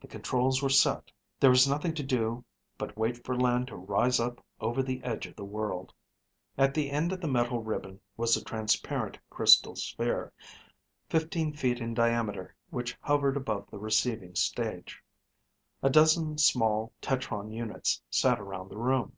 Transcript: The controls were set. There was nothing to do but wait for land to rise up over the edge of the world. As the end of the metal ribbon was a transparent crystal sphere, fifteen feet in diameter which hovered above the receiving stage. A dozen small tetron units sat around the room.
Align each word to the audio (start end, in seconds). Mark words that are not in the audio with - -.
The 0.00 0.06
controls 0.06 0.62
were 0.62 0.68
set. 0.68 1.10
There 1.40 1.50
was 1.50 1.66
nothing 1.66 1.94
to 1.94 2.04
do 2.04 2.44
but 2.78 2.96
wait 2.96 3.24
for 3.26 3.36
land 3.36 3.66
to 3.66 3.76
rise 3.76 4.20
up 4.20 4.40
over 4.60 4.84
the 4.84 5.02
edge 5.02 5.26
of 5.26 5.34
the 5.34 5.44
world. 5.44 5.92
As 6.56 6.72
the 6.74 6.92
end 6.92 7.12
of 7.12 7.20
the 7.20 7.26
metal 7.26 7.58
ribbon 7.60 8.00
was 8.16 8.36
a 8.36 8.44
transparent 8.44 9.18
crystal 9.30 9.74
sphere, 9.74 10.32
fifteen 11.08 11.52
feet 11.52 11.80
in 11.80 11.92
diameter 11.92 12.54
which 12.70 12.96
hovered 13.00 13.36
above 13.36 13.68
the 13.68 13.80
receiving 13.80 14.36
stage. 14.36 15.02
A 15.82 15.90
dozen 15.90 16.38
small 16.38 16.92
tetron 17.02 17.50
units 17.52 18.00
sat 18.10 18.38
around 18.38 18.68
the 18.68 18.78
room. 18.78 19.16